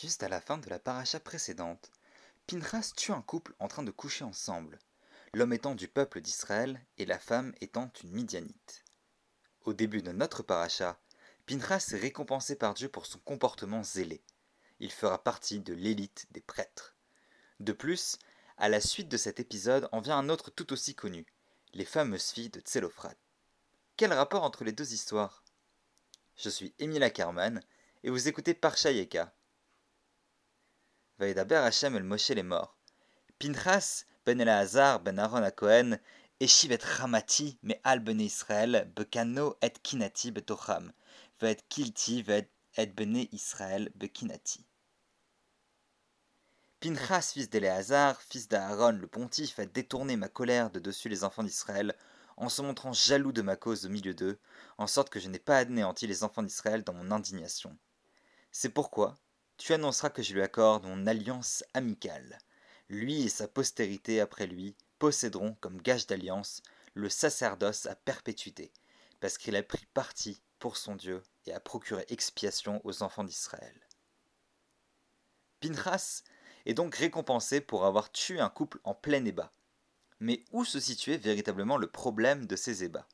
[0.00, 1.90] Juste à la fin de la paracha précédente,
[2.46, 4.78] Pinchas tue un couple en train de coucher ensemble,
[5.34, 8.84] l'homme étant du peuple d'Israël et la femme étant une Midianite.
[9.62, 11.00] Au début de notre paracha,
[11.46, 14.22] Pinchas est récompensé par Dieu pour son comportement zélé.
[14.78, 16.94] Il fera partie de l'élite des prêtres.
[17.58, 18.18] De plus,
[18.56, 21.26] à la suite de cet épisode en vient un autre tout aussi connu,
[21.74, 23.18] les fameuses filles de Tselophrate.
[23.96, 25.42] Quel rapport entre les deux histoires?
[26.36, 27.60] Je suis Émile Ackerman
[28.04, 29.34] et vous écoutez Parshayeka.
[31.20, 32.76] Hashem el Moshe les morts.
[33.40, 35.98] Pinchas ben Elazar ben Aaron a Cohen
[36.38, 40.92] Eshiv Ramati me al ben Israël bekano et kinati betocham
[41.40, 42.36] va et kilti va
[42.76, 44.64] et bene Israël bekinati.
[46.78, 51.42] Pinchas, fils d'Éléazar, fils d'Aaron le pontife, a détourné ma colère de dessus les enfants
[51.42, 51.96] d'Israël,
[52.36, 54.38] en se montrant jaloux de ma cause au milieu d'eux,
[54.76, 57.76] en sorte que je n'ai pas anéanti les enfants d'Israël dans mon indignation.
[58.52, 59.18] C'est pourquoi
[59.58, 62.38] tu annonceras que je lui accorde mon alliance amicale.
[62.88, 66.62] Lui et sa postérité après lui posséderont comme gage d'alliance
[66.94, 68.72] le sacerdoce à perpétuité,
[69.20, 73.78] parce qu'il a pris parti pour son Dieu et a procuré expiation aux enfants d'Israël.
[75.60, 76.22] Pinchas
[76.66, 79.52] est donc récompensé pour avoir tué un couple en plein ébat.
[80.20, 83.06] Mais où se situait véritablement le problème de ces ébats?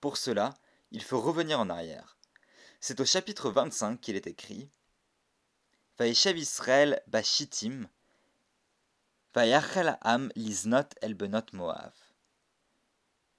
[0.00, 0.54] Pour cela,
[0.90, 2.16] il faut revenir en arrière.
[2.80, 4.70] C'est au chapitre 25 qu'il est écrit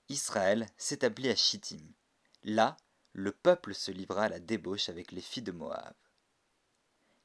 [0.09, 1.80] Israël s'établit à Shittim.
[2.44, 2.78] Là,
[3.14, 5.94] le peuple se livra à la débauche avec les filles de Moab.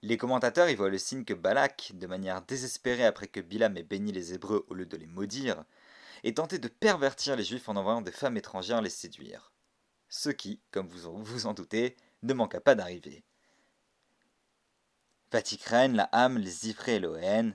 [0.03, 3.83] Les commentateurs y voient le signe que Balak, de manière désespérée après que Bilam ait
[3.83, 5.65] béni les Hébreux au lieu de les maudire,
[6.23, 9.53] est tenté de pervertir les Juifs en envoyant des femmes étrangères les séduire.
[10.09, 13.25] Ce qui, comme vous vous en doutez, ne manqua pas d'arriver.
[15.31, 17.55] Vatikren, la âme, les Ifré Elohén,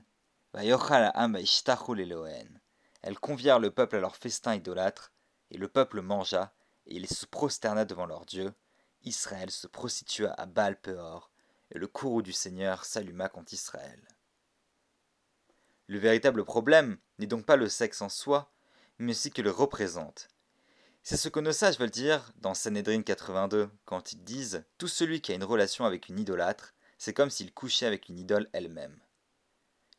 [0.52, 2.60] Vayocha la âme, Elohén.
[3.02, 5.12] Elles convièrent le peuple à leur festin idolâtre,
[5.50, 6.54] et le peuple mangea,
[6.86, 8.54] et il se prosterna devant leur Dieu.
[9.02, 11.32] Israël se prostitua à Baal Peor,
[11.72, 14.00] et le courroux du Seigneur s'alluma contre Israël.
[15.88, 18.52] Le véritable problème n'est donc pas le sexe en soi,
[18.98, 20.28] mais aussi qu'il représente.
[21.02, 25.20] C'est ce que nos sages veulent dire dans Sanhedrin 82 quand ils disent Tout celui
[25.20, 26.73] qui a une relation avec une idolâtre,
[27.04, 28.98] c'est comme s'il couchait avec une idole elle-même.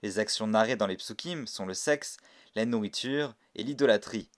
[0.01, 2.17] Les actions narrées dans les psukim sont le sexe,
[2.55, 4.31] la nourriture et l'idolâtrie.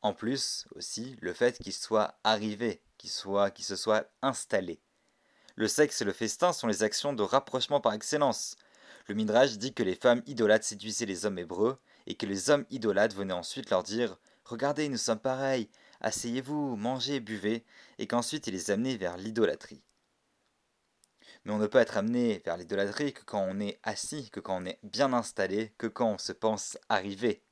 [0.00, 4.80] En plus, aussi, le fait qu'il soit arrivé, qu'il soit, qu'il se soit installé.
[5.56, 8.56] Le sexe et le festin sont les actions de rapprochement par excellence.
[9.06, 12.64] Le Midrash dit que les femmes idolâtres séduisaient les hommes hébreux et que les hommes
[12.70, 15.68] idolâtres venaient ensuite leur dire Regardez, nous sommes pareils,
[16.00, 17.66] asseyez-vous, mangez, buvez,
[17.98, 19.82] et qu'ensuite ils les amenaient vers l'idolâtrie.
[21.48, 24.60] Mais on ne peut être amené vers l'idolâtrie que quand on est assis, que quand
[24.60, 27.42] on est bien installé, que quand on se pense arrivé.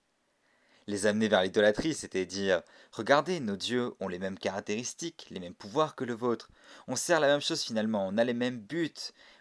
[0.86, 2.62] Les amener vers l'idolâtrie, c'était dire
[2.92, 6.50] Regardez, nos dieux ont les mêmes caractéristiques, les mêmes pouvoirs que le vôtre.
[6.88, 8.92] On sert la même chose finalement, on a les mêmes buts.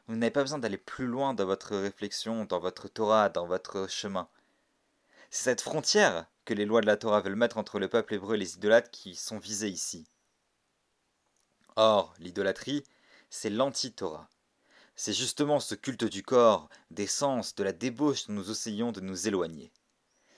[0.08, 3.90] Vous n'avez pas besoin d'aller plus loin dans votre réflexion, dans votre Torah, dans votre
[3.90, 4.30] chemin.
[5.32, 8.36] C'est cette frontière que les lois de la Torah veulent mettre entre le peuple hébreu
[8.36, 10.08] et les idolâtres qui sont visés ici.
[11.76, 12.86] Or, l'idolâtrie,
[13.30, 14.30] c'est l'anti-Torah.
[14.96, 19.02] C'est justement ce culte du corps, des sens, de la débauche dont nous essayons de
[19.02, 19.72] nous éloigner.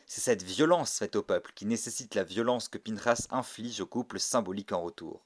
[0.07, 4.19] C'est cette violence faite au peuple qui nécessite la violence que Pinchas inflige au couple
[4.19, 5.25] symbolique en retour.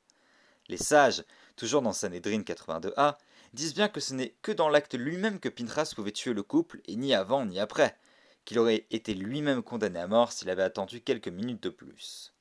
[0.67, 1.23] Les sages,
[1.55, 3.17] toujours dans Sanhedrin 82a,
[3.53, 6.81] disent bien que ce n'est que dans l'acte lui-même que Pinchas pouvait tuer le couple,
[6.85, 7.97] et ni avant ni après,
[8.43, 12.33] qu'il aurait été lui-même condamné à mort s'il avait attendu quelques minutes de plus.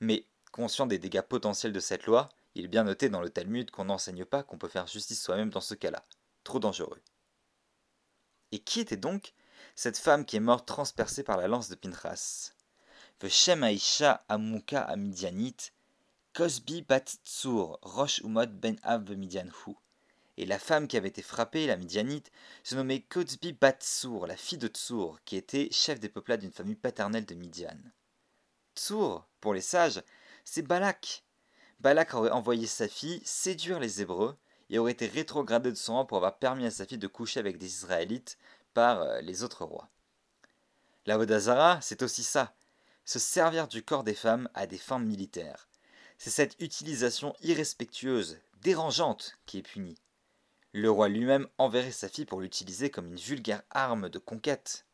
[0.00, 3.70] Mais, conscient des dégâts potentiels de cette loi, il est bien noté dans le Talmud
[3.70, 6.04] qu'on n'enseigne pas qu'on peut faire justice soi-même dans ce cas-là.
[6.44, 7.00] Trop dangereux.
[8.50, 9.32] Et qui était donc
[9.74, 12.52] cette femme qui est morte transpercée par la lance de Pinchas?
[13.20, 15.72] Veshem Aisha Amuka Amidianit,
[16.34, 19.76] Kosbi Bat Tsur, Rosh Umod Ben Av Midianhu.
[20.38, 22.32] Et la femme qui avait été frappée, la Midianite,
[22.64, 26.52] se nommait Kosbi Bat Tsur, la fille de Tsur, qui était chef des peuplades d'une
[26.52, 27.78] famille paternelle de Midian.
[28.74, 30.02] Tsur, pour les sages,
[30.44, 31.22] c'est Balak.
[31.82, 34.36] Balak aurait envoyé sa fille séduire les Hébreux
[34.70, 37.40] et aurait été rétrogradé de son rang pour avoir permis à sa fille de coucher
[37.40, 38.38] avec des Israélites
[38.72, 39.88] par euh, les autres rois.
[41.06, 42.54] La Vodazara, c'est aussi ça,
[43.04, 45.68] se servir du corps des femmes à des fins militaires.
[46.18, 49.98] C'est cette utilisation irrespectueuse, dérangeante, qui est punie.
[50.72, 54.86] Le roi lui-même enverrait sa fille pour l'utiliser comme une vulgaire arme de conquête.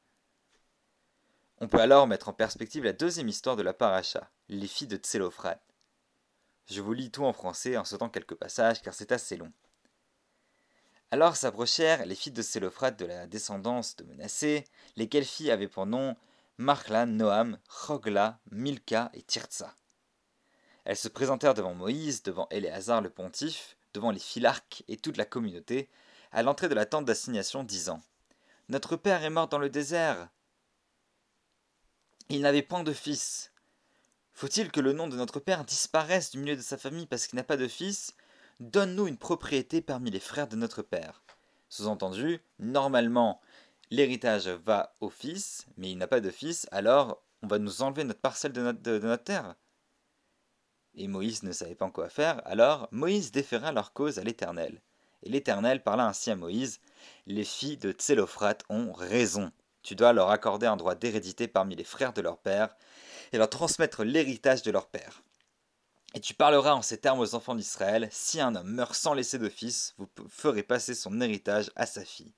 [1.60, 4.98] On peut alors mettre en perspective la deuxième histoire de la paracha, les filles de.
[6.68, 9.52] Je vous lis tout en français en sautant quelques passages car c'est assez long.
[11.10, 14.64] Alors s'approchèrent les filles de Célophrate de la descendance de Menacé,
[14.96, 16.16] lesquelles filles avaient pour nom
[16.58, 19.74] Marla, Noam, Chogla, Milka et Tirtsa.
[20.84, 25.24] Elles se présentèrent devant Moïse, devant Éléazar le pontife, devant les philarques et toute la
[25.24, 25.88] communauté,
[26.32, 28.02] à l'entrée de la tente d'assignation, disant
[28.68, 30.28] Notre père est mort dans le désert.
[32.28, 33.52] Il n'avait point de fils.
[34.38, 37.36] Faut-il que le nom de notre père disparaisse du milieu de sa famille parce qu'il
[37.38, 38.14] n'a pas de fils?
[38.60, 41.24] Donne-nous une propriété parmi les frères de notre père.
[41.68, 43.40] Sous-entendu, normalement,
[43.90, 48.04] l'héritage va au fils, mais il n'a pas de fils, alors on va nous enlever
[48.04, 49.56] notre parcelle de notre, terre.
[50.94, 54.80] Et Moïse ne savait pas quoi faire, alors Moïse déféra leur cause à l'Éternel.
[55.24, 56.78] Et l'Éternel parla ainsi à Moïse
[57.26, 59.50] Les filles de Tsélophrate ont raison.
[59.82, 62.74] Tu dois leur accorder un droit d'hérédité parmi les frères de leur père,
[63.32, 65.22] et leur transmettre l'héritage de leur père.
[66.14, 69.38] Et tu parleras en ces termes aux enfants d'Israël Si un homme meurt sans laisser
[69.38, 72.32] de fils, vous ferez passer son héritage à sa fille.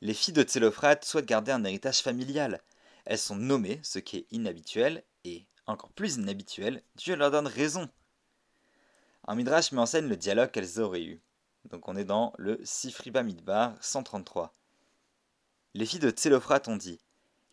[0.00, 2.60] Les filles de Tsélophrate souhaitent garder un héritage familial.
[3.04, 7.88] Elles sont nommées, ce qui est inhabituel, et encore plus inhabituel, Dieu leur donne raison.
[9.26, 11.20] Un midrash met en scène le dialogue qu'elles auraient eu.
[11.64, 14.52] Donc on est dans le Sifriba Midbar 133.
[15.78, 16.98] Les filles de Tsélophrate ont dit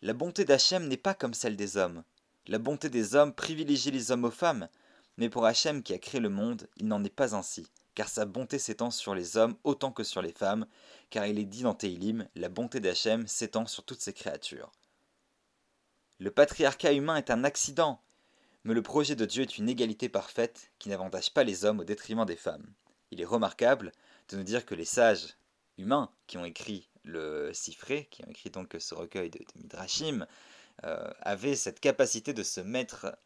[0.02, 2.02] La bonté d'Hachem n'est pas comme celle des hommes.
[2.48, 4.68] La bonté des hommes privilégie les hommes aux femmes,
[5.16, 8.24] mais pour Hachem qui a créé le monde, il n'en est pas ainsi, car sa
[8.24, 10.66] bonté s'étend sur les hommes autant que sur les femmes,
[11.08, 14.72] car il est dit dans Teilim La bonté d'Hachem s'étend sur toutes ses créatures.
[16.18, 18.02] Le patriarcat humain est un accident,
[18.64, 21.84] mais le projet de Dieu est une égalité parfaite qui n'avantage pas les hommes au
[21.84, 22.66] détriment des femmes.
[23.12, 23.92] Il est remarquable
[24.30, 25.36] de nous dire que les sages
[25.78, 30.26] humains qui ont écrit le Sifré, qui ont écrit donc ce recueil de, Midrashim,
[30.84, 33.16] euh, avaient cette capacité de se mettre,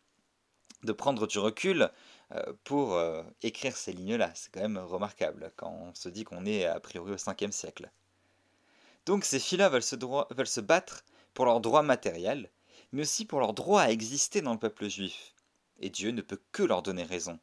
[0.84, 1.90] de prendre du recul
[2.32, 4.30] euh, pour euh, écrire ces lignes-là.
[4.34, 7.90] C'est quand même remarquable quand on se dit qu'on est a priori au 5e siècle.
[9.06, 11.04] Donc ces filles-là veulent, se battre
[11.34, 12.50] pour leurs droits matériels,
[12.92, 15.34] mais aussi pour leur droit à exister dans le peuple juif.
[15.80, 17.38] Et Dieu ne peut que leur donner raison.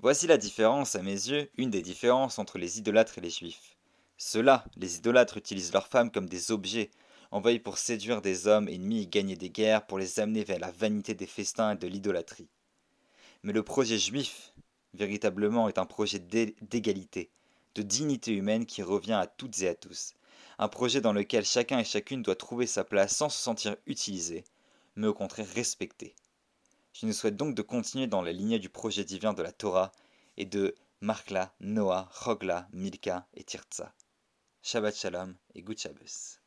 [0.00, 3.73] Voici la différence, à mes yeux, une des différences entre les idolâtres et les juifs.
[4.16, 6.90] Ceux-là, les idolâtres, utilisent leurs femmes comme des objets,
[7.30, 10.70] envoyés pour séduire des hommes ennemis et gagner des guerres, pour les amener vers la
[10.70, 12.48] vanité des festins et de l'idolâtrie.
[13.42, 14.54] Mais le projet juif,
[14.94, 17.30] véritablement, est un projet d'égalité,
[17.74, 20.14] de dignité humaine qui revient à toutes et à tous,
[20.58, 24.44] un projet dans lequel chacun et chacune doit trouver sa place sans se sentir utilisé,
[24.94, 26.14] mais au contraire respecté.
[26.92, 29.90] Je nous souhaite donc de continuer dans la lignée du projet divin de la Torah
[30.36, 33.92] et de Markla, Noah, Chogla, Milka et Tirtza.
[34.66, 36.38] Shabbat Shalom et Good Shabbos.